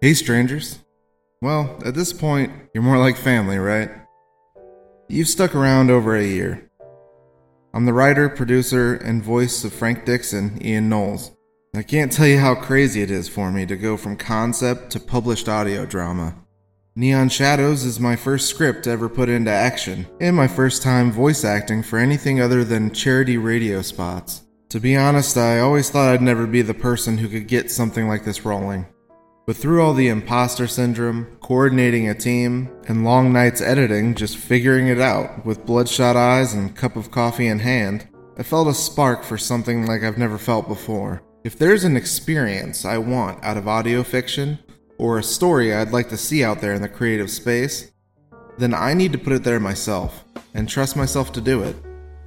[0.00, 0.78] Hey, strangers.
[1.42, 3.90] Well, at this point, you're more like family, right?
[5.08, 6.70] You've stuck around over a year.
[7.74, 11.32] I'm the writer, producer, and voice of Frank Dixon, Ian Knowles.
[11.74, 15.00] I can't tell you how crazy it is for me to go from concept to
[15.00, 16.36] published audio drama.
[16.94, 21.42] Neon Shadows is my first script ever put into action, and my first time voice
[21.44, 24.42] acting for anything other than charity radio spots.
[24.68, 28.06] To be honest, I always thought I'd never be the person who could get something
[28.06, 28.86] like this rolling.
[29.48, 34.88] But through all the imposter syndrome, coordinating a team, and long nights editing, just figuring
[34.88, 39.24] it out with bloodshot eyes and cup of coffee in hand, I felt a spark
[39.24, 41.22] for something like I've never felt before.
[41.44, 44.58] If there's an experience I want out of audio fiction,
[44.98, 47.90] or a story I'd like to see out there in the creative space,
[48.58, 51.74] then I need to put it there myself and trust myself to do it.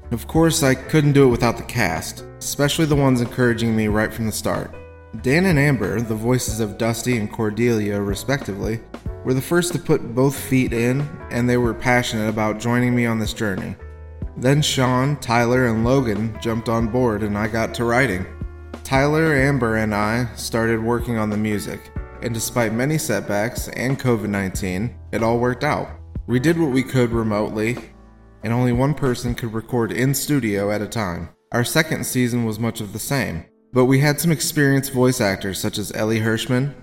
[0.10, 4.12] Of course, I couldn't do it without the cast, especially the ones encouraging me right
[4.12, 4.74] from the start.
[5.20, 8.80] Dan and Amber, the voices of Dusty and Cordelia, respectively,
[9.26, 13.06] were the first to put both feet in, and they were passionate about joining me
[13.06, 13.76] on this journey.
[14.38, 18.26] Then Sean, Tyler, and Logan jumped on board, and I got to writing.
[18.86, 24.30] Tyler, Amber, and I started working on the music, and despite many setbacks and COVID
[24.30, 25.90] 19, it all worked out.
[26.26, 27.78] We did what we could remotely,
[28.44, 31.30] and only one person could record in studio at a time.
[31.52, 35.60] Our second season was much of the same, but we had some experienced voice actors
[35.60, 36.74] such as Ellie Hirschman,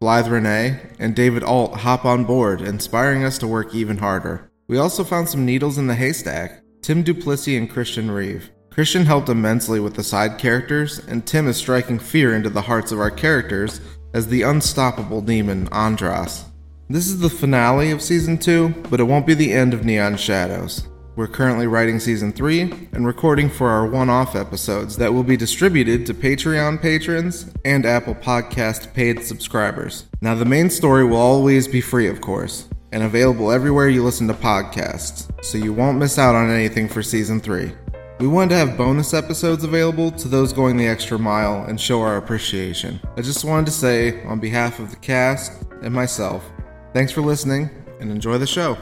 [0.00, 4.50] Blythe Renee, and David Alt hop on board, inspiring us to work even harder.
[4.66, 8.50] We also found some needles in the haystack Tim Duplessis and Christian Reeve.
[8.70, 12.92] Christian helped immensely with the side characters, and Tim is striking fear into the hearts
[12.92, 13.80] of our characters
[14.14, 16.44] as the unstoppable demon Andras.
[16.88, 20.16] This is the finale of season 2, but it won't be the end of Neon
[20.16, 20.88] Shadows.
[21.20, 25.36] We're currently writing season 3 and recording for our one off episodes that will be
[25.36, 30.06] distributed to Patreon patrons and Apple Podcast paid subscribers.
[30.22, 34.28] Now, the main story will always be free, of course, and available everywhere you listen
[34.28, 37.70] to podcasts, so you won't miss out on anything for season 3.
[38.18, 42.00] We wanted to have bonus episodes available to those going the extra mile and show
[42.00, 42.98] our appreciation.
[43.18, 46.50] I just wanted to say, on behalf of the cast and myself,
[46.94, 47.68] thanks for listening
[48.00, 48.78] and enjoy the show.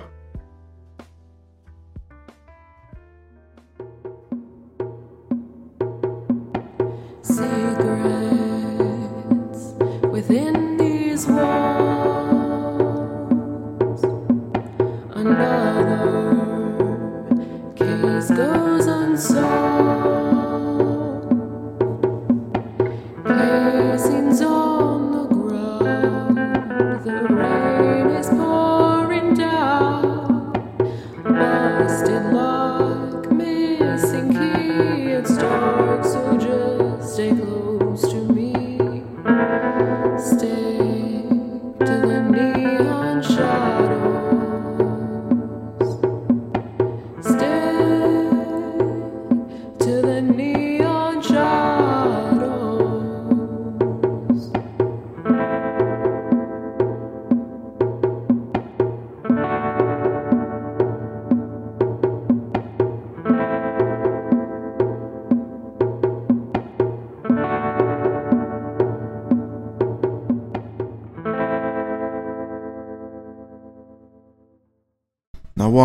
[34.41, 36.28] It's dark, so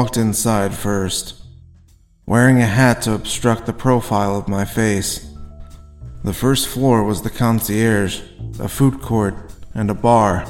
[0.03, 1.41] walked inside first,
[2.25, 5.31] wearing a hat to obstruct the profile of my face.
[6.25, 8.19] The first floor was the concierge,
[8.59, 9.34] a food court,
[9.74, 10.46] and a bar.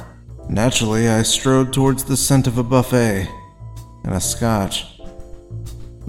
[0.50, 3.28] Naturally, I strode towards the scent of a buffet
[4.03, 4.88] and a scotch.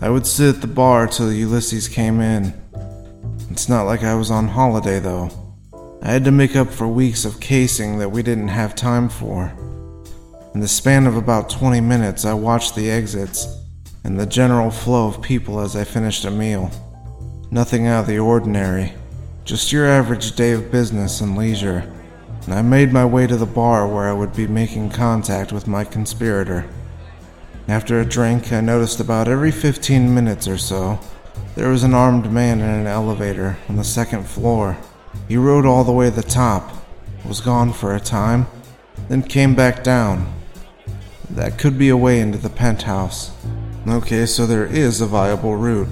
[0.01, 2.55] I would sit at the bar till Ulysses came in.
[3.51, 5.29] It's not like I was on holiday, though.
[6.01, 9.53] I had to make up for weeks of casing that we didn't have time for.
[10.55, 13.49] In the span of about 20 minutes, I watched the exits
[14.05, 16.71] and the general flow of people as I finished a meal.
[17.51, 18.93] Nothing out of the ordinary,
[19.45, 21.93] just your average day of business and leisure.
[22.45, 25.67] And I made my way to the bar where I would be making contact with
[25.67, 26.71] my conspirator.
[27.67, 31.01] After a drink, I noticed about every 15 minutes or so,
[31.57, 34.79] there was an armed man in an elevator on the second floor.
[35.27, 36.71] He rode all the way to the top,
[37.27, 38.47] was gone for a time,
[39.09, 40.33] then came back down.
[41.31, 43.33] That could be a way into the penthouse.
[43.87, 45.89] Okay, so there is a viable route.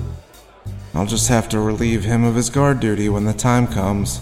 [0.94, 4.20] I'll just have to relieve him of his guard duty when the time comes.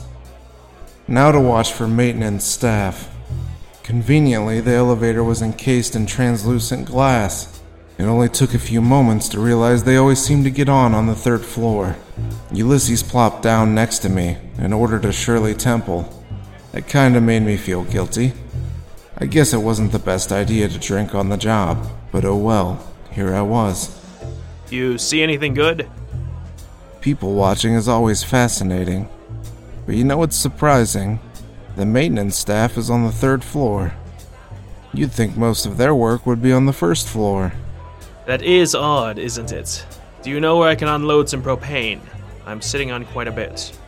[1.08, 3.14] Now to watch for maintenance staff.
[3.82, 7.60] Conveniently, the elevator was encased in translucent glass.
[7.98, 11.06] It only took a few moments to realize they always seemed to get on on
[11.06, 11.96] the third floor.
[12.52, 16.08] Ulysses plopped down next to me and ordered a Shirley Temple.
[16.72, 18.32] It kinda made me feel guilty.
[19.20, 22.82] I guess it wasn't the best idea to drink on the job, but oh well,
[23.12, 24.00] here I was.
[24.70, 25.90] You see anything good?
[27.02, 29.08] People watching is always fascinating.
[29.84, 31.20] But you know what's surprising?
[31.76, 33.93] The maintenance staff is on the third floor.
[34.94, 37.52] You'd think most of their work would be on the first floor.
[38.26, 39.84] That is odd, isn't it?
[40.22, 42.00] Do you know where I can unload some propane?
[42.46, 43.78] I'm sitting on quite a bit.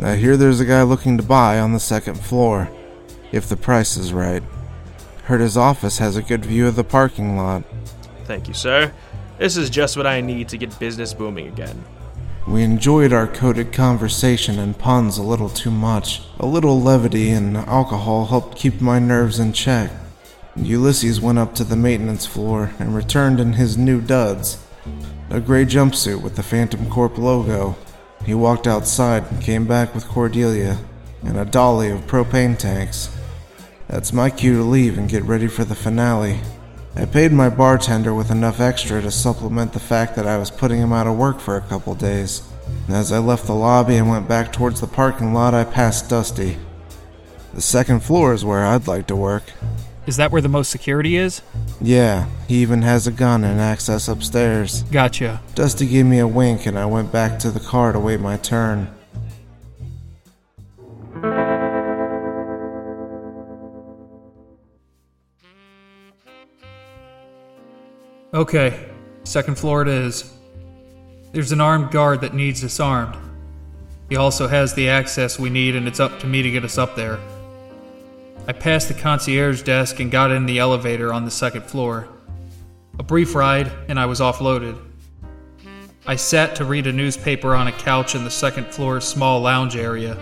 [0.00, 2.70] I hear there's a guy looking to buy on the second floor,
[3.32, 4.42] if the price is right.
[5.26, 7.64] Heard his office has a good view of the parking lot.
[8.24, 8.92] Thank you, sir.
[9.38, 11.84] This is just what I need to get business booming again.
[12.48, 16.22] We enjoyed our coded conversation and puns a little too much.
[16.38, 19.90] A little levity and alcohol helped keep my nerves in check.
[20.54, 24.64] Ulysses went up to the maintenance floor and returned in his new duds
[25.30, 27.76] a gray jumpsuit with the Phantom Corp logo.
[28.24, 30.78] He walked outside and came back with Cordelia
[31.24, 33.15] and a dolly of propane tanks.
[33.88, 36.40] That's my cue to leave and get ready for the finale.
[36.96, 40.80] I paid my bartender with enough extra to supplement the fact that I was putting
[40.80, 42.42] him out of work for a couple days.
[42.86, 46.10] And as I left the lobby and went back towards the parking lot, I passed
[46.10, 46.56] Dusty.
[47.54, 49.44] The second floor is where I'd like to work.
[50.06, 51.42] Is that where the most security is?
[51.80, 54.82] Yeah, he even has a gun and access upstairs.
[54.84, 55.42] Gotcha.
[55.54, 58.36] Dusty gave me a wink and I went back to the car to wait my
[58.36, 58.88] turn.
[68.34, 68.88] Okay,
[69.22, 70.32] second floor it is.
[71.32, 73.16] There's an armed guard that needs disarmed.
[74.08, 76.76] He also has the access we need, and it's up to me to get us
[76.76, 77.20] up there.
[78.48, 82.08] I passed the concierge desk and got in the elevator on the second floor.
[82.98, 84.76] A brief ride, and I was offloaded.
[86.04, 89.76] I sat to read a newspaper on a couch in the second floor small lounge
[89.76, 90.18] area.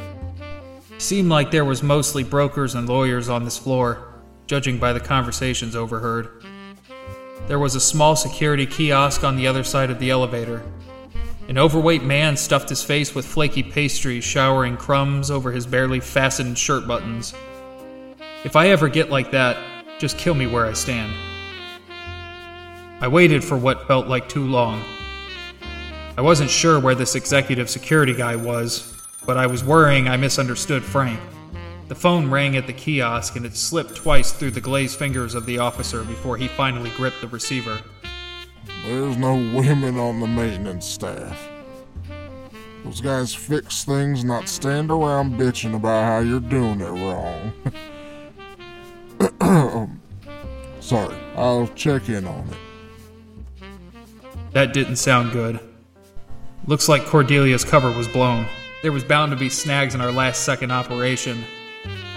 [0.98, 4.14] Seemed like there was mostly brokers and lawyers on this floor,
[4.46, 6.44] judging by the conversations overheard.
[7.46, 10.62] There was a small security kiosk on the other side of the elevator.
[11.46, 16.56] An overweight man stuffed his face with flaky pastry, showering crumbs over his barely fastened
[16.56, 17.34] shirt buttons.
[18.44, 19.58] If I ever get like that,
[19.98, 21.12] just kill me where I stand.
[23.02, 24.82] I waited for what felt like too long.
[26.16, 28.94] I wasn't sure where this executive security guy was,
[29.26, 31.20] but I was worrying I misunderstood Frank.
[31.86, 35.44] The phone rang at the kiosk and it slipped twice through the glazed fingers of
[35.44, 37.78] the officer before he finally gripped the receiver.
[38.86, 41.48] There's no women on the maintenance staff.
[42.84, 47.52] Those guys fix things, not stand around bitching about how you're doing it wrong.
[50.80, 52.56] Sorry, I'll check in on it.
[54.52, 55.60] That didn't sound good.
[56.66, 58.46] Looks like Cordelia's cover was blown.
[58.82, 61.44] There was bound to be snags in our last second operation.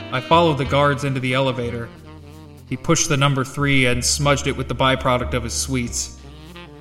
[0.10, 1.90] I followed the guards into the elevator.
[2.70, 6.18] He pushed the number three and smudged it with the byproduct of his sweets.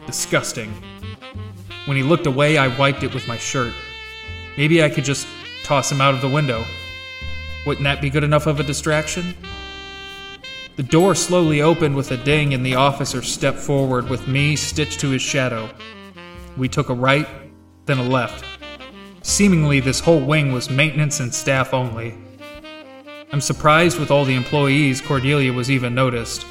[0.06, 0.72] Disgusting.
[1.86, 3.72] When he looked away, I wiped it with my shirt.
[4.56, 5.26] Maybe I could just
[5.64, 6.64] toss him out of the window.
[7.66, 9.34] Wouldn't that be good enough of a distraction?
[10.76, 15.00] The door slowly opened with a ding, and the officer stepped forward with me stitched
[15.00, 15.68] to his shadow.
[16.56, 17.26] We took a right,
[17.86, 18.44] then a left.
[19.22, 22.14] Seemingly, this whole wing was maintenance and staff only.
[23.32, 26.46] I'm surprised with all the employees Cordelia was even noticed.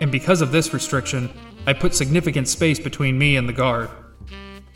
[0.00, 1.30] And because of this restriction,
[1.66, 3.88] I put significant space between me and the guard.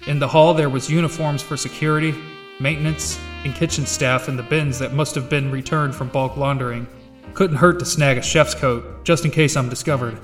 [0.07, 2.15] In the hall, there was uniforms for security,
[2.59, 6.87] maintenance, and kitchen staff in the bins that must have been returned from bulk laundering.
[7.35, 10.19] Couldn't hurt to snag a chef's coat, just in case I'm discovered.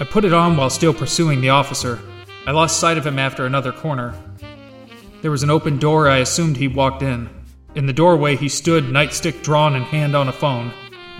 [0.00, 2.00] I put it on while still pursuing the officer.
[2.44, 4.14] I lost sight of him after another corner.
[5.22, 7.28] There was an open door, I assumed he walked in.
[7.76, 10.70] In the doorway, he stood, nightstick drawn and hand on a phone.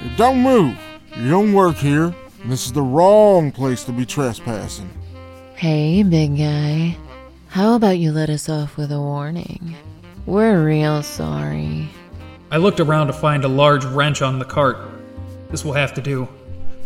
[0.00, 0.76] Hey, don't move.
[1.16, 2.12] You don't work here.
[2.47, 4.90] This is the wrong place to be trespassing.
[5.54, 6.97] Hey, big guy.
[7.49, 9.76] How about you let us off with a warning?
[10.26, 11.88] We're real sorry.
[12.50, 14.78] I looked around to find a large wrench on the cart.
[15.50, 16.26] This will have to do.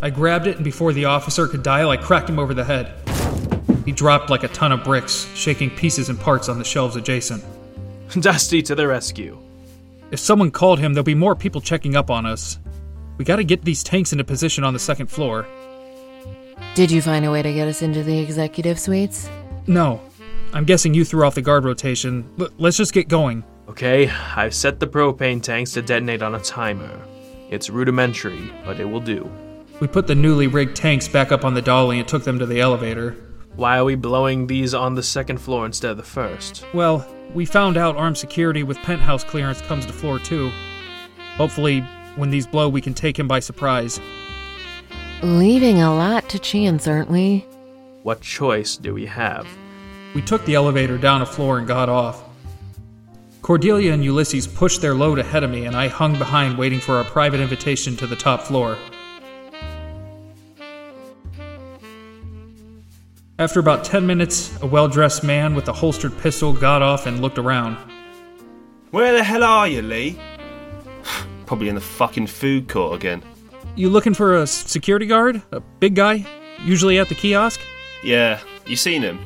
[0.02, 2.92] I grabbed it, and before the officer could dial, I cracked him over the head.
[3.86, 7.42] He dropped like a ton of bricks, shaking pieces and parts on the shelves adjacent.
[8.20, 9.38] Dusty to the rescue.
[10.10, 12.58] If someone called him, there'll be more people checking up on us.
[13.16, 15.46] We gotta get these tanks into position on the second floor.
[16.74, 19.28] Did you find a way to get us into the executive suites?
[19.66, 20.00] No.
[20.52, 22.28] I'm guessing you threw off the guard rotation.
[22.38, 23.44] L- let's just get going.
[23.68, 27.00] Okay, I've set the propane tanks to detonate on a timer.
[27.50, 29.30] It's rudimentary, but it will do.
[29.80, 32.46] We put the newly rigged tanks back up on the dolly and took them to
[32.46, 33.16] the elevator.
[33.56, 36.66] Why are we blowing these on the second floor instead of the first?
[36.74, 40.50] Well, we found out armed security with penthouse clearance comes to floor two.
[41.36, 41.84] Hopefully,
[42.16, 44.00] When these blow, we can take him by surprise.
[45.22, 47.44] Leaving a lot to chance, aren't we?
[48.04, 49.46] What choice do we have?
[50.14, 52.22] We took the elevator down a floor and got off.
[53.42, 56.94] Cordelia and Ulysses pushed their load ahead of me, and I hung behind waiting for
[56.96, 58.78] our private invitation to the top floor.
[63.36, 67.20] After about 10 minutes, a well dressed man with a holstered pistol got off and
[67.20, 67.76] looked around.
[68.92, 70.20] Where the hell are you, Lee?
[71.46, 73.24] Probably in the fucking food court again.
[73.74, 75.42] You looking for a security guard?
[75.50, 76.24] A big guy?
[76.62, 77.60] Usually at the kiosk?
[78.04, 79.18] Yeah, you seen him?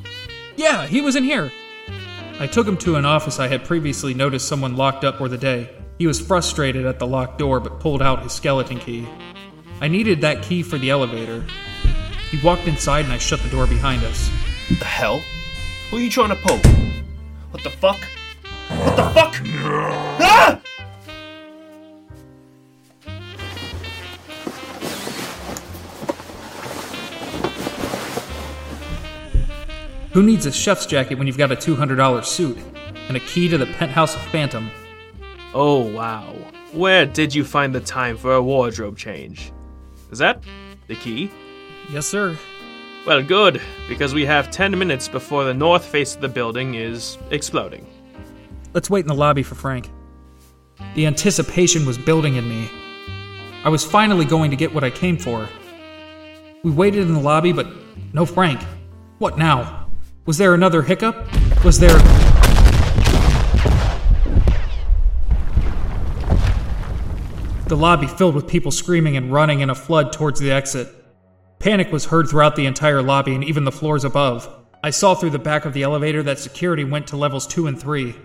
[0.57, 1.53] Yeah, he was in here.
[2.41, 5.37] I took him to an office I had previously noticed someone locked up for the
[5.37, 5.69] day.
[5.99, 9.07] He was frustrated at the locked door but pulled out his skeleton key.
[9.83, 11.45] I needed that key for the elevator.
[12.31, 14.29] He walked inside and I shut the door behind us.
[14.69, 15.23] What The hell?
[15.91, 16.59] Who are you trying to pull?
[17.51, 18.01] What the fuck?
[18.69, 19.35] What the fuck?
[20.21, 20.61] Ah!
[30.13, 32.59] Who needs a chef's jacket when you've got a $200 suit
[33.09, 34.71] and a key to the penthouse of Phantom?
[35.55, 36.35] Oh, wow.
[36.73, 39.53] Where did you find the time for a wardrobe change?
[40.11, 40.43] Is that
[40.89, 41.31] the key?
[41.91, 42.37] Yes, sir.
[43.07, 47.17] Well, good, because we have 10 minutes before the north face of the building is
[47.31, 47.87] exploding.
[48.75, 49.91] Let's wait in the lobby for Frank.
[50.95, 52.69] The anticipation was building in me.
[53.65, 55.49] I was finally going to get what I came for.
[56.63, 57.67] We waited in the lobby, but
[58.13, 58.61] no Frank.
[59.19, 59.89] What now?
[60.27, 61.17] Was there another hiccup?
[61.65, 61.99] Was there.
[67.67, 70.95] The lobby filled with people screaming and running in a flood towards the exit.
[71.69, 74.49] Panic was heard throughout the entire lobby and even the floors above.
[74.83, 77.79] I saw through the back of the elevator that security went to levels 2 and
[77.79, 78.17] 3.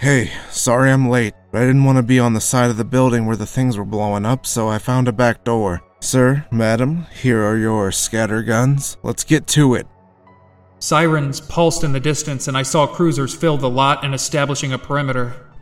[0.00, 2.86] Hey, sorry I'm late, but I didn't want to be on the side of the
[2.86, 5.82] building where the things were blowing up, so I found a back door.
[6.00, 8.96] Sir, madam, here are your scatter guns.
[9.02, 9.86] Let's get to it.
[10.78, 14.78] Sirens pulsed in the distance, and I saw cruisers fill the lot and establishing a
[14.78, 15.52] perimeter.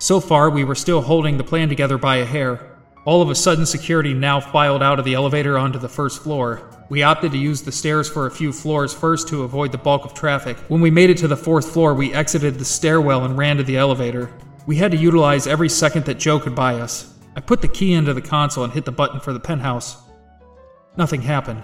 [0.00, 2.75] So far, we were still holding the plan together by a hair.
[3.06, 6.68] All of a sudden, security now filed out of the elevator onto the first floor.
[6.88, 10.04] We opted to use the stairs for a few floors first to avoid the bulk
[10.04, 10.56] of traffic.
[10.66, 13.62] When we made it to the fourth floor, we exited the stairwell and ran to
[13.62, 14.32] the elevator.
[14.66, 17.14] We had to utilize every second that Joe could buy us.
[17.36, 19.98] I put the key into the console and hit the button for the penthouse.
[20.96, 21.62] Nothing happened.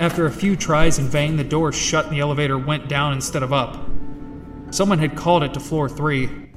[0.00, 3.44] After a few tries in vain, the door shut and the elevator went down instead
[3.44, 3.88] of up.
[4.70, 6.50] Someone had called it to floor three.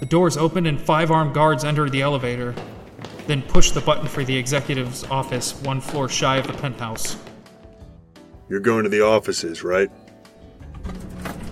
[0.00, 2.54] The doors opened and five armed guards entered the elevator,
[3.26, 7.16] then pushed the button for the executive's office one floor shy of the penthouse.
[8.48, 9.90] You're going to the offices, right?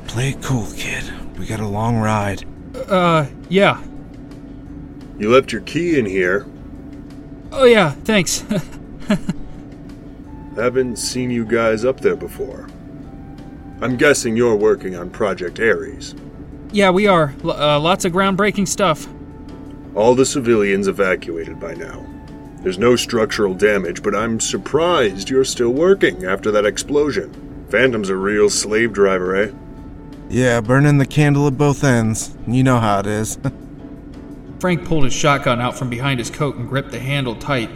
[0.06, 1.04] Play it cool, kid.
[1.38, 2.44] We got a long ride.
[2.88, 3.82] Uh, yeah.
[5.18, 6.46] You left your key in here.
[7.50, 8.44] Oh, yeah, thanks.
[10.56, 12.68] Haven't seen you guys up there before.
[13.80, 16.14] I'm guessing you're working on Project Ares.
[16.72, 17.34] yeah, we are.
[17.42, 19.06] L- uh, lots of groundbreaking stuff.
[19.94, 22.06] All the civilians evacuated by now.
[22.62, 27.66] There's no structural damage, but I'm surprised you're still working after that explosion.
[27.68, 29.52] Phantom's a real slave driver, eh?
[30.30, 32.34] Yeah, burning the candle at both ends.
[32.46, 33.38] You know how it is.
[34.60, 37.70] Frank pulled his shotgun out from behind his coat and gripped the handle tight.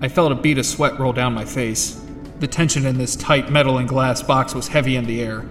[0.00, 2.04] I felt a bead of sweat roll down my face.
[2.38, 5.44] The tension in this tight metal and glass box was heavy in the air.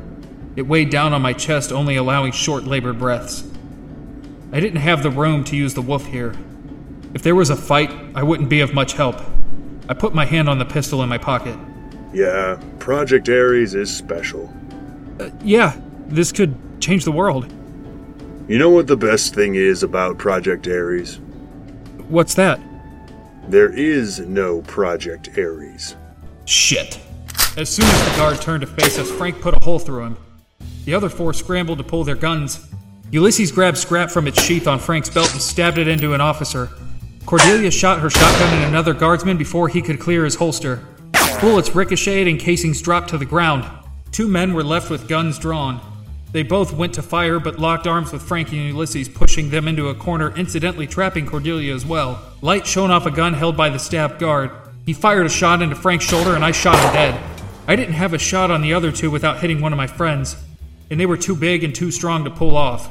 [0.56, 3.44] It weighed down on my chest, only allowing short labored breaths.
[4.52, 6.34] I didn't have the room to use the wolf here.
[7.14, 9.20] If there was a fight, I wouldn't be of much help.
[9.90, 11.58] I put my hand on the pistol in my pocket.
[12.14, 14.52] Yeah, Project Ares is special.
[15.20, 17.52] Uh, yeah, this could change the world.
[18.48, 21.20] You know what the best thing is about Project Ares?
[22.08, 22.62] What's that?
[23.50, 25.96] There is no Project Ares.
[26.46, 27.00] Shit.
[27.58, 30.18] As soon as the guard turned to face us, Frank put a hole through him.
[30.86, 32.66] The other four scrambled to pull their guns.
[33.12, 36.70] Ulysses grabbed scrap from its sheath on Frank's belt and stabbed it into an officer.
[37.26, 40.84] Cordelia shot her shotgun at another guardsman before he could clear his holster.
[41.40, 43.64] Bullets ricocheted and casings dropped to the ground.
[44.12, 45.80] Two men were left with guns drawn.
[46.34, 49.88] They both went to fire but locked arms with Frank and Ulysses, pushing them into
[49.88, 52.22] a corner, incidentally trapping Cordelia as well.
[52.42, 54.52] Light shone off a gun held by the stabbed guard.
[54.86, 57.24] He fired a shot into Frank's shoulder and I shot him dead.
[57.68, 60.36] I didn't have a shot on the other two without hitting one of my friends,
[60.90, 62.90] and they were too big and too strong to pull off.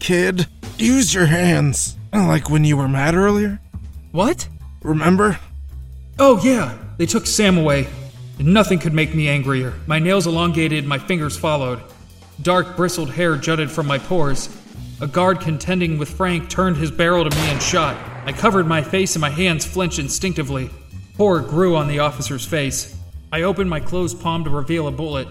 [0.00, 0.46] Kid,
[0.78, 1.96] use your hands.
[2.12, 3.60] Like when you were mad earlier.
[4.10, 4.48] What?
[4.82, 5.38] Remember?
[6.18, 7.86] Oh, yeah, they took Sam away.
[8.38, 9.74] And nothing could make me angrier.
[9.86, 11.80] My nails elongated, my fingers followed.
[12.42, 14.48] Dark, bristled hair jutted from my pores.
[15.02, 17.96] A guard contending with Frank turned his barrel to me and shot.
[18.24, 20.70] I covered my face and my hands flinched instinctively.
[21.18, 22.96] Horror grew on the officer's face.
[23.30, 25.28] I opened my closed palm to reveal a bullet.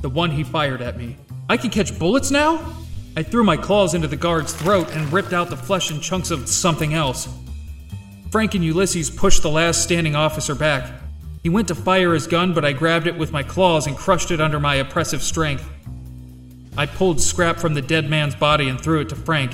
[0.00, 1.16] The one he fired at me.
[1.48, 2.83] I can catch bullets now?
[3.16, 6.32] I threw my claws into the guard's throat and ripped out the flesh and chunks
[6.32, 7.28] of something else.
[8.32, 10.90] Frank and Ulysses pushed the last standing officer back.
[11.44, 14.32] He went to fire his gun, but I grabbed it with my claws and crushed
[14.32, 15.64] it under my oppressive strength.
[16.76, 19.52] I pulled scrap from the dead man's body and threw it to Frank.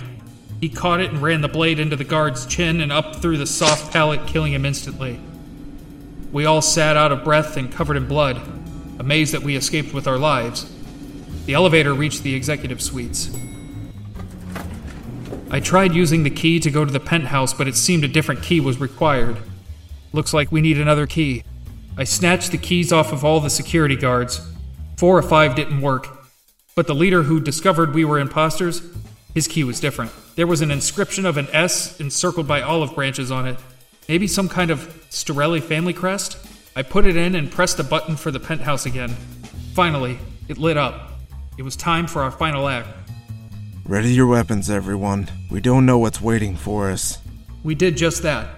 [0.62, 3.46] He caught it and ran the blade into the guard's chin and up through the
[3.46, 5.20] soft palate, killing him instantly.
[6.32, 8.40] We all sat out of breath and covered in blood,
[8.98, 10.72] amazed that we escaped with our lives.
[11.44, 13.28] The elevator reached the executive suites.
[15.52, 18.42] I tried using the key to go to the penthouse, but it seemed a different
[18.42, 19.36] key was required.
[20.12, 21.42] Looks like we need another key.
[21.96, 24.40] I snatched the keys off of all the security guards.
[24.96, 26.06] Four or five didn't work.
[26.76, 28.80] But the leader who discovered we were imposters,
[29.34, 30.12] his key was different.
[30.36, 33.58] There was an inscription of an S encircled by olive branches on it.
[34.08, 34.78] Maybe some kind of
[35.10, 36.38] Storelli family crest?
[36.76, 39.10] I put it in and pressed the button for the penthouse again.
[39.74, 41.18] Finally, it lit up.
[41.58, 42.88] It was time for our final act.
[43.90, 45.28] Ready your weapons, everyone.
[45.50, 47.18] We don't know what's waiting for us.
[47.64, 48.48] We did just that.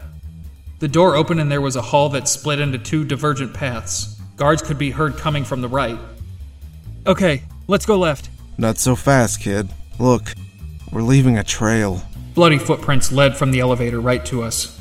[0.78, 4.20] The door opened and there was a hall that split into two divergent paths.
[4.36, 5.98] Guards could be heard coming from the right.
[7.06, 8.28] Okay, let's go left.
[8.58, 9.70] Not so fast, kid.
[9.98, 10.34] Look,
[10.92, 12.02] we're leaving a trail.
[12.34, 14.78] Bloody footprints led from the elevator right to us.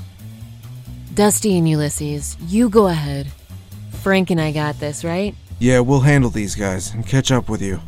[1.13, 3.31] Dusty and Ulysses, you go ahead.
[4.01, 5.33] Frank and I got this, right?
[5.59, 7.79] Yeah, we'll handle these guys and catch up with you.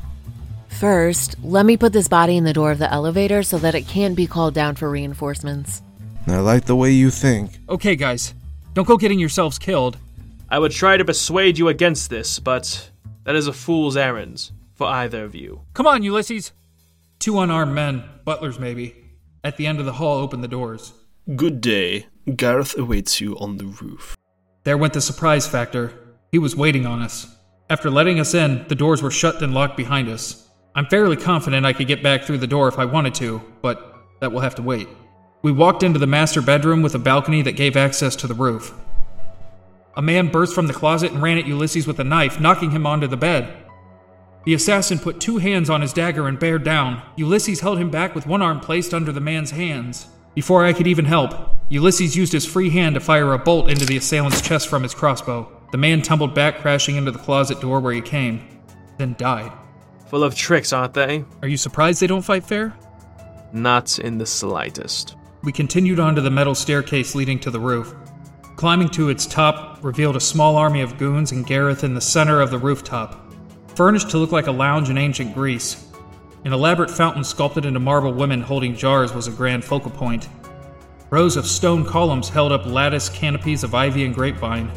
[0.84, 3.88] First, let me put this body in the door of the elevator so that it
[3.88, 5.82] can't be called down for reinforcements.
[6.28, 7.58] I like the way you think.
[7.70, 8.34] Okay, guys,
[8.74, 9.98] don't go getting yourselves killed.
[10.50, 12.90] I would try to persuade you against this, but
[13.24, 15.62] that is a fool's errand for either of you.
[15.74, 16.52] Come on, Ulysses!
[17.18, 18.94] Two unarmed men, butlers maybe,
[19.42, 20.92] at the end of the hall open the doors.
[21.34, 22.08] Good day.
[22.36, 24.18] Gareth awaits you on the roof.
[24.66, 25.94] There went the surprise factor.
[26.34, 27.34] He was waiting on us.
[27.70, 30.44] After letting us in, the doors were shut and locked behind us.
[30.76, 33.96] I'm fairly confident I could get back through the door if I wanted to, but
[34.22, 34.88] that will have to wait.
[35.44, 38.74] We walked into the master bedroom with a balcony that gave access to the roof.
[39.96, 42.88] A man burst from the closet and ran at Ulysses with a knife, knocking him
[42.88, 43.54] onto the bed.
[44.46, 47.04] The assassin put two hands on his dagger and bared down.
[47.18, 50.08] Ulysses held him back with one arm placed under the man's hands.
[50.34, 51.34] Before I could even help,
[51.70, 54.96] Ulysses used his free hand to fire a bolt into the assailant's chest from his
[54.96, 55.50] crossbow.
[55.72, 58.42] The man tumbled back, crashing into the closet door where he came,
[58.98, 59.52] then died.
[60.14, 61.26] Full of tricks, aren't they?
[61.42, 62.72] Are you surprised they don't fight fair?
[63.52, 65.16] Not in the slightest.
[65.42, 67.96] We continued onto the metal staircase leading to the roof.
[68.56, 72.42] Climbing to its top revealed a small army of goons and Gareth in the center
[72.42, 73.34] of the rooftop,
[73.76, 75.92] furnished to look like a lounge in ancient Greece.
[76.46, 80.30] An elaborate fountain sculpted into marble women holding jars was a grand focal point.
[81.10, 84.72] Rows of stone columns held up lattice canopies of ivy and grapevine.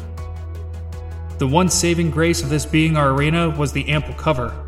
[1.37, 4.63] The one saving grace of this being our arena was the ample cover,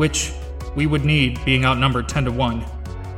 [0.00, 0.32] which
[0.76, 2.64] we would need being outnumbered 10 to 1.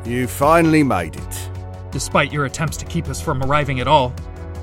[0.04, 1.50] You finally made it.
[1.92, 4.12] Despite your attempts to keep us from arriving at all,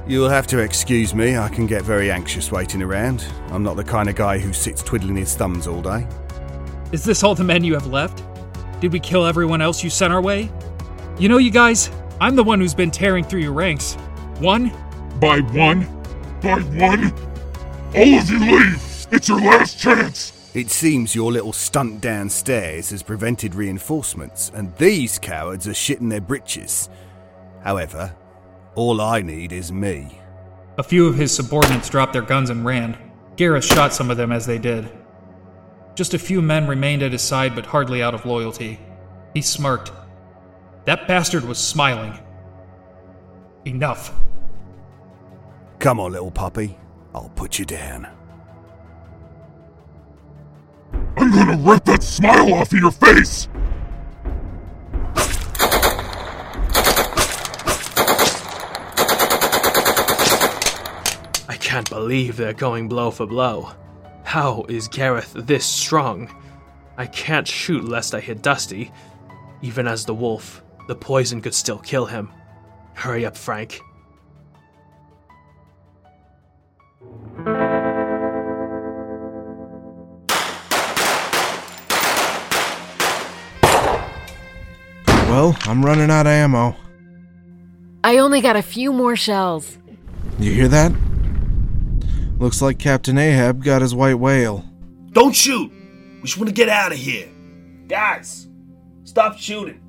[0.06, 3.28] You'll have to excuse me, I can get very anxious waiting around.
[3.52, 6.08] I'm not the kind of guy who sits twiddling his thumbs all day.
[6.92, 8.24] Is this all the men you have left?
[8.82, 10.50] Did we kill everyone else you sent our way?
[11.20, 13.94] You know, you guys, I'm the one who's been tearing through your ranks.
[14.40, 14.72] One?
[15.20, 15.82] By one?
[16.42, 17.14] By one?
[17.96, 19.08] All of you leave!
[19.12, 20.39] It's your last chance!
[20.54, 26.22] It seems your little stunt downstairs has prevented reinforcements, and these cowards are shitting their
[26.22, 26.90] britches.
[27.64, 28.16] However,
[28.74, 30.20] all I need is me.
[30.80, 32.98] A few of his subordinates dropped their guns and ran.
[33.36, 34.92] Gareth shot some of them as they did.
[35.94, 38.80] Just a few men remained at his side, but hardly out of loyalty.
[39.36, 39.92] He smirked.
[40.86, 42.18] That bastard was smiling.
[43.66, 44.14] Enough.
[45.78, 46.78] Come on, little puppy.
[47.14, 48.08] I'll put you down.
[51.18, 53.48] I'm gonna rip that smile off of your face!
[61.48, 63.72] I can't believe they're going blow for blow.
[64.24, 66.30] How is Gareth this strong?
[66.98, 68.92] I can't shoot lest I hit Dusty.
[69.62, 72.32] Even as the wolf, the poison could still kill him.
[72.94, 73.82] Hurry up, Frank.
[85.30, 86.76] Well, I'm running out of ammo.
[88.04, 89.78] I only got a few more shells.
[90.40, 90.92] You hear that?
[92.40, 94.66] Looks like Captain Ahab got his white whale.
[95.12, 95.72] Don't shoot!
[96.16, 97.28] We just want to get out of here.
[97.88, 98.50] Guys,
[99.10, 99.82] Stop shooting.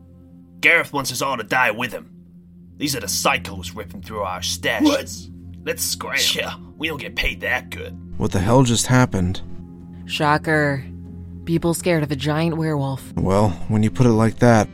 [0.60, 2.10] Gareth wants us all to die with him.
[2.78, 4.82] These are the psychos ripping through our stash.
[4.82, 5.14] What?
[5.62, 6.18] Let's scram.
[6.34, 7.92] Yeah, we don't get paid that good.
[8.16, 9.42] What the hell just happened?
[10.06, 10.82] Shocker.
[11.44, 13.12] People scared of a giant werewolf.
[13.14, 14.70] Well, when you put it like that,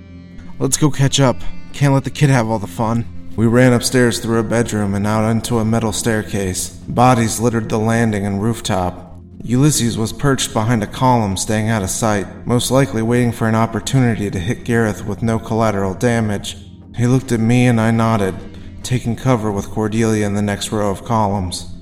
[0.59, 1.37] let's go catch up.
[1.73, 3.05] Can't let the kid have all the fun.
[3.37, 6.71] We ran upstairs through a bedroom and out onto a metal staircase.
[6.71, 9.21] Bodies littered the landing and rooftop.
[9.43, 13.55] Ulysses was perched behind a column, staying out of sight, most likely waiting for an
[13.55, 16.57] opportunity to hit Gareth with no collateral damage.
[16.97, 18.35] He looked at me and I nodded,
[18.83, 21.73] taking cover with Cordelia in the next row of columns.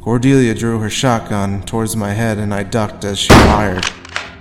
[0.00, 3.84] Cordelia drew her shotgun towards my head and I ducked as she fired.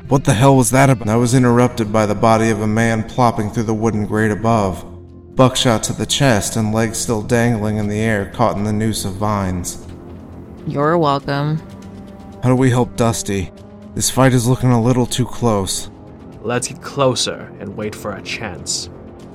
[0.07, 1.09] What the hell was that about?
[1.09, 4.85] I was interrupted by the body of a man plopping through the wooden grate above.
[5.35, 9.03] Buckshot to the chest and legs still dangling in the air, caught in the noose
[9.03, 9.85] of vines.
[10.65, 11.61] You're welcome.
[12.41, 13.51] How do we help Dusty?
[13.95, 15.89] This fight is looking a little too close.
[16.41, 18.89] Let's get closer and wait for a chance.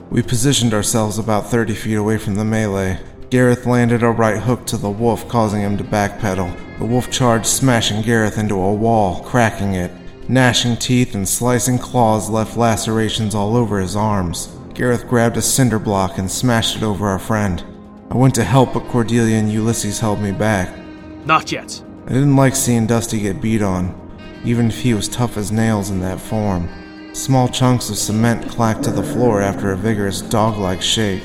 [0.09, 2.99] We positioned ourselves about 30 feet away from the melee.
[3.29, 6.79] Gareth landed a right hook to the wolf, causing him to backpedal.
[6.79, 9.91] The wolf charged, smashing Gareth into a wall, cracking it.
[10.29, 14.57] Gnashing teeth and slicing claws left lacerations all over his arms.
[14.73, 17.65] Gareth grabbed a cinder block and smashed it over our friend.
[18.11, 20.79] I went to help, but Cordelia and Ulysses held me back.
[21.27, 21.83] Not yet.
[22.07, 23.99] I didn't like seeing Dusty get beat on,
[24.45, 26.69] even if he was tough as nails in that form.
[27.15, 31.23] Small chunks of cement clacked to the floor after a vigorous dog like shake.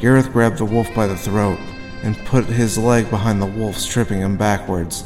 [0.00, 1.58] Gareth grabbed the wolf by the throat
[2.02, 5.04] and put his leg behind the wolf, stripping him backwards.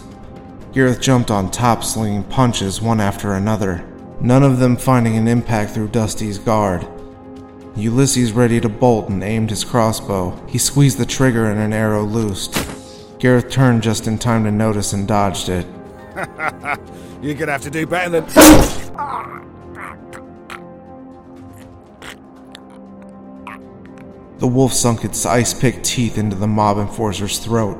[0.77, 3.83] Gareth jumped on top, slinging punches one after another,
[4.21, 6.87] none of them finding an impact through Dusty's guard.
[7.77, 10.39] Ulysses ready to bolt and aimed his crossbow.
[10.47, 13.19] He squeezed the trigger and an arrow loosed.
[13.19, 15.67] Gareth turned just in time to notice and dodged it.
[17.23, 18.27] You're gonna have to do better than.
[24.41, 27.77] The wolf sunk its ice pick teeth into the mob enforcer's throat,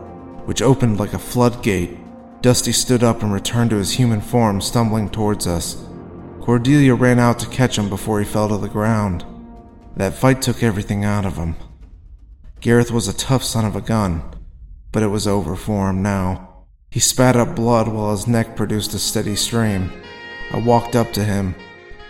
[0.47, 1.99] which opened like a floodgate.
[2.47, 5.85] Dusty stood up and returned to his human form, stumbling towards us.
[6.41, 9.25] Cordelia ran out to catch him before he fell to the ground.
[9.97, 11.57] That fight took everything out of him.
[12.61, 14.23] Gareth was a tough son of a gun,
[14.93, 16.67] but it was over for him now.
[16.89, 19.91] He spat up blood while his neck produced a steady stream.
[20.53, 21.57] I walked up to him.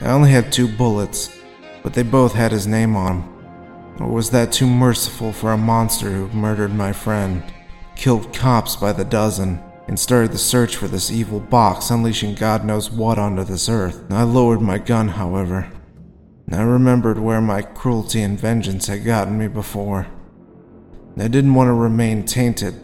[0.02, 1.34] I only had two bullets,
[1.82, 3.96] but they both had his name on them.
[4.00, 7.42] Or was that too merciful for a monster who murdered my friend,
[7.94, 12.64] killed cops by the dozen, and started the search for this evil box, unleashing God
[12.64, 14.04] knows what onto this earth?
[14.10, 15.70] I lowered my gun, however.
[16.50, 20.06] I remembered where my cruelty and vengeance had gotten me before.
[21.18, 22.74] I didn't want to remain tainted,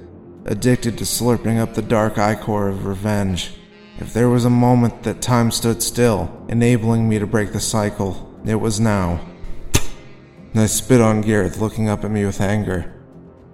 [0.46, 3.52] addicted to slurping up the dark ichor of revenge.
[3.98, 8.40] If there was a moment that time stood still, enabling me to break the cycle,
[8.44, 9.20] it was now.
[10.54, 12.92] I spit on Gareth, looking up at me with anger.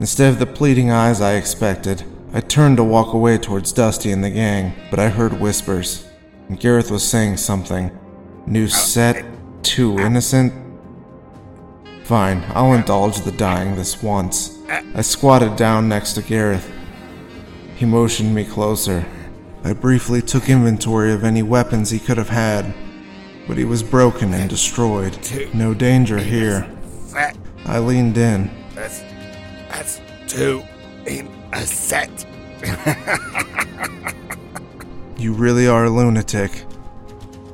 [0.00, 4.22] Instead of the pleading eyes I expected, I turned to walk away towards Dusty and
[4.22, 6.06] the gang, but I heard whispers.
[6.58, 7.90] Gareth was saying something.
[8.46, 9.24] New set,
[9.62, 10.52] too innocent.
[12.04, 14.58] Fine, I'll indulge the dying this once.
[14.68, 16.70] I squatted down next to Gareth.
[17.76, 19.06] He motioned me closer.
[19.64, 22.74] I briefly took inventory of any weapons he could have had,
[23.46, 25.18] but he was broken and destroyed.
[25.54, 26.70] No danger here.
[27.64, 28.50] I leaned in.
[28.74, 29.00] That's.
[29.70, 30.62] That's too.
[31.06, 32.26] in a set.
[35.18, 36.64] You really are a lunatic.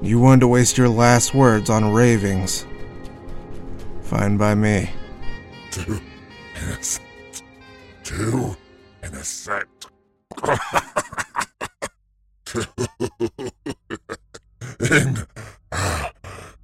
[0.03, 2.67] You wanted to waste your last words on ravings.
[4.03, 4.91] Fine by me.
[5.71, 5.99] Two
[6.55, 7.03] in a set.
[8.03, 8.55] Two
[9.03, 9.67] in a set.
[12.45, 12.65] Two
[14.81, 15.25] in
[15.73, 16.05] a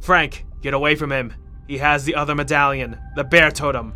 [0.00, 1.34] Frank, get away from him.
[1.66, 3.94] He has the other medallion, the bear totem.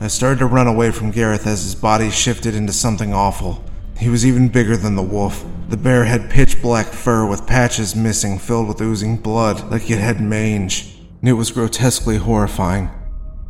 [0.00, 3.64] I started to run away from Gareth as his body shifted into something awful.
[3.98, 5.44] He was even bigger than the wolf.
[5.68, 9.98] The bear had pitch black fur with patches missing filled with oozing blood like it
[9.98, 10.98] had mange.
[11.22, 12.90] It was grotesquely horrifying.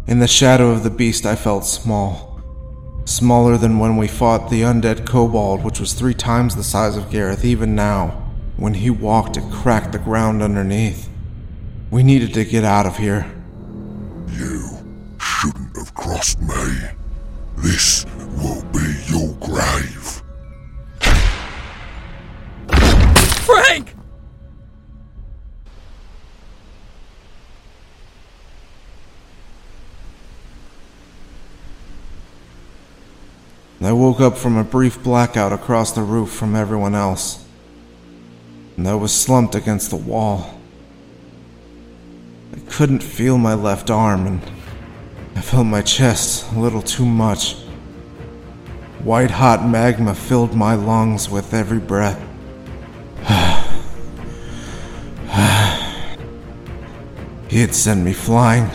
[0.07, 2.41] In the shadow of the beast, I felt small.
[3.05, 7.11] Smaller than when we fought the undead kobold, which was three times the size of
[7.11, 8.33] Gareth even now.
[8.57, 11.11] When he walked, it cracked the ground underneath.
[11.91, 13.34] We needed to get out of here.
[15.97, 16.89] You crossed me.
[17.57, 18.05] This
[18.39, 20.23] will be your grave.
[23.45, 23.95] Frank!
[33.83, 37.45] I woke up from a brief blackout across the roof from everyone else.
[38.77, 40.59] and I was slumped against the wall.
[42.57, 44.41] I couldn't feel my left arm, and
[45.37, 47.57] I felt my chest a little too much.
[49.03, 52.21] White hot magma filled my lungs with every breath.
[57.49, 58.71] he had sent me flying,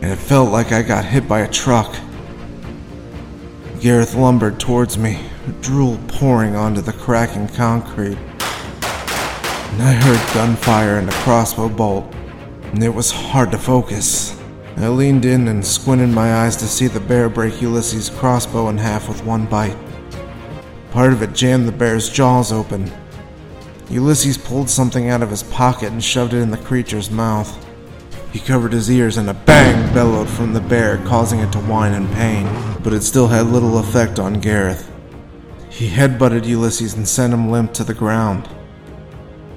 [0.00, 1.94] and it felt like I got hit by a truck.
[3.80, 5.20] Gareth lumbered towards me,
[5.60, 8.16] drool pouring onto the cracking concrete.
[8.16, 12.14] And I heard gunfire and a crossbow bolt,
[12.72, 14.39] and it was hard to focus.
[14.82, 18.78] I leaned in and squinted my eyes to see the bear break Ulysses' crossbow in
[18.78, 19.76] half with one bite.
[20.90, 22.90] Part of it jammed the bear's jaws open.
[23.90, 27.66] Ulysses pulled something out of his pocket and shoved it in the creature's mouth.
[28.32, 31.92] He covered his ears and a bang bellowed from the bear, causing it to whine
[31.92, 32.48] in pain,
[32.82, 34.90] but it still had little effect on Gareth.
[35.68, 38.48] He headbutted Ulysses and sent him limp to the ground.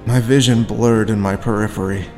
[0.04, 2.10] My vision blurred in my periphery.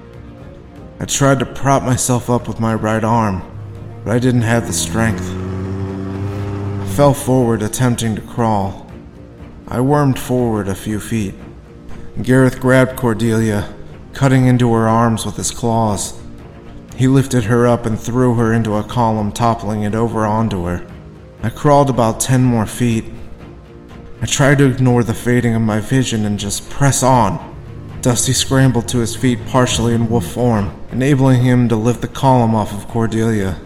[0.99, 3.43] I tried to prop myself up with my right arm,
[4.03, 5.31] but I didn't have the strength.
[5.31, 8.91] I fell forward, attempting to crawl.
[9.69, 11.35] I wormed forward a few feet.
[12.23, 13.75] Gareth grabbed Cordelia,
[14.15, 16.19] cutting into her arms with his claws.
[16.97, 20.87] He lifted her up and threw her into a column, toppling it over onto her.
[21.43, 23.05] I crawled about ten more feet.
[24.23, 27.53] I tried to ignore the fading of my vision and just press on.
[28.01, 32.55] Dusty scrambled to his feet partially in wolf form, enabling him to lift the column
[32.55, 33.61] off of Cordelia.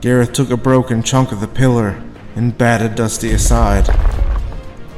[0.00, 2.02] Gareth took a broken chunk of the pillar
[2.34, 3.90] and batted Dusty aside.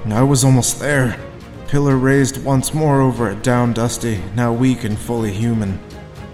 [0.06, 1.18] I was almost there.
[1.66, 5.80] Pillar raised once more over a down Dusty, now weak and fully human.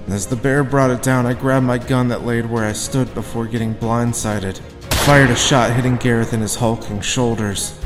[0.08, 3.14] As the bear brought it down, I grabbed my gun that laid where I stood
[3.14, 4.58] before getting blindsided.
[5.06, 7.82] Fired a shot hitting Gareth in his hulking shoulders.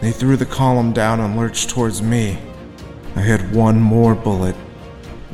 [0.00, 2.38] He threw the column down and lurched towards me.
[3.16, 4.54] I had one more bullet.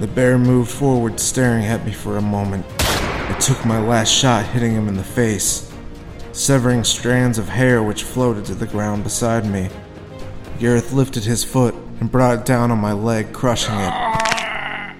[0.00, 2.64] The bear moved forward, staring at me for a moment.
[2.78, 5.72] I took my last shot, hitting him in the face,
[6.30, 9.68] severing strands of hair which floated to the ground beside me.
[10.60, 13.92] Gareth lifted his foot and brought it down on my leg, crushing it.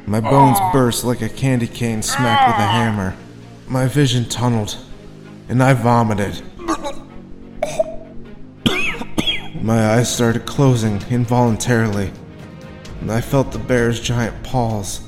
[0.08, 3.14] My bones burst like a candy cane smacked with a hammer.
[3.68, 4.76] My vision tunneled,
[5.48, 6.42] and I vomited.
[9.62, 12.10] My eyes started closing involuntarily,
[13.08, 15.00] and I felt the bear's giant paws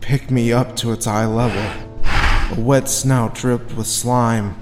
[0.00, 1.60] pick me up to its eye level.
[2.56, 4.54] A wet snout dripped with slime,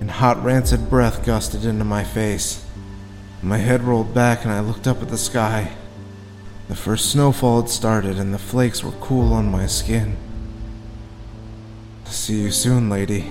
[0.00, 2.66] and hot rancid breath gusted into my face.
[3.42, 5.70] My head rolled back, and I looked up at the sky.
[6.66, 10.16] The first snowfall had started, and the flakes were cool on my skin.
[12.06, 13.30] See you soon, lady.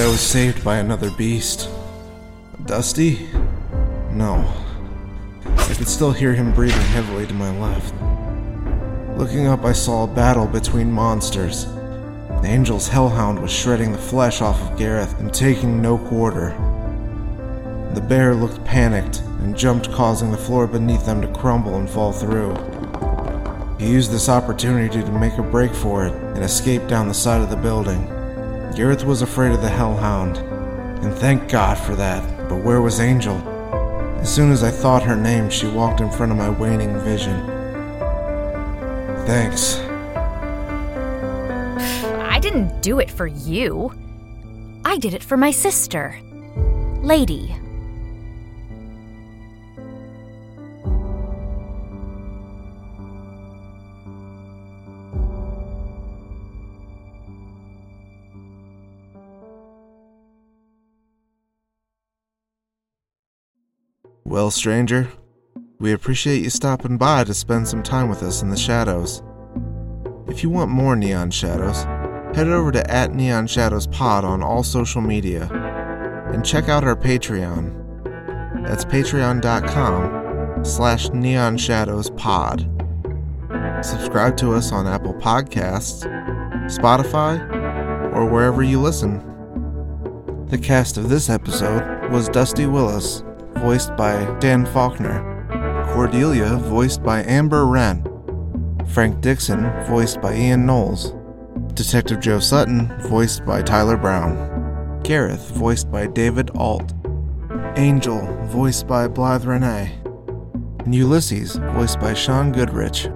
[0.00, 1.68] I was saved by another beast.
[2.64, 3.28] Dusty?
[4.10, 4.50] No.
[5.44, 7.94] I could still hear him breathing heavily to my left.
[9.18, 11.66] Looking up, I saw a battle between monsters.
[11.66, 16.50] The angel's hellhound was shredding the flesh off of Gareth and taking no quarter.
[17.92, 22.12] The bear looked panicked and jumped, causing the floor beneath them to crumble and fall
[22.12, 22.54] through.
[23.78, 27.42] He used this opportunity to make a break for it and escape down the side
[27.42, 28.10] of the building.
[28.74, 30.38] Gareth was afraid of the hellhound,
[31.04, 33.36] and thank God for that, but where was Angel?
[34.20, 37.46] As soon as I thought her name, she walked in front of my waning vision.
[39.26, 39.78] Thanks.
[42.30, 43.92] I didn't do it for you.
[44.84, 46.18] I did it for my sister.
[47.02, 47.59] Lady.
[64.30, 65.08] Well, stranger,
[65.80, 69.24] we appreciate you stopping by to spend some time with us in the shadows.
[70.28, 71.82] If you want more Neon Shadows,
[72.36, 75.50] head over to at Neon Shadows Pod on all social media
[76.32, 78.64] and check out our Patreon.
[78.64, 82.60] That's patreon.com slash neon shadows pod.
[83.82, 86.04] Subscribe to us on Apple Podcasts,
[86.66, 87.40] Spotify,
[88.14, 89.18] or wherever you listen.
[90.46, 93.24] The cast of this episode was Dusty Willis,
[93.60, 98.04] voiced by Dan Faulkner, Cordelia, voiced by Amber Wren,
[98.86, 101.12] Frank Dixon, voiced by Ian Knowles,
[101.74, 105.00] Detective Joe Sutton, voiced by Tyler Brown.
[105.02, 106.92] Gareth, voiced by David Alt,
[107.76, 109.98] Angel, voiced by Blythe Renee,
[110.80, 113.08] and Ulysses, voiced by Sean Goodrich.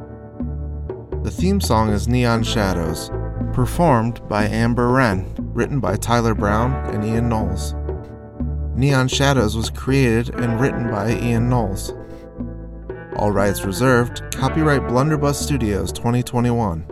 [1.22, 3.10] The theme song is Neon Shadows,
[3.52, 7.74] performed by Amber Wren, written by Tyler Brown and Ian Knowles.
[8.76, 11.92] Neon Shadows was created and written by Ian Knowles.
[13.16, 16.84] All rights reserved, copyright Blunderbuss Studios 2021.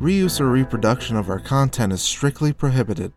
[0.00, 3.12] Reuse or reproduction of our content is strictly prohibited.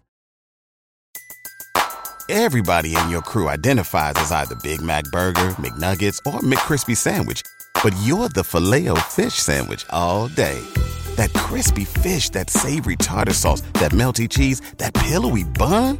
[2.30, 7.44] Everybody in your crew identifies as either Big Mac Burger, McNuggets, or McCrispy Sandwich.
[7.84, 10.60] But you're the filet fish Sandwich all day.
[11.16, 16.00] That crispy fish, that savory tartar sauce, that melty cheese, that pillowy bun.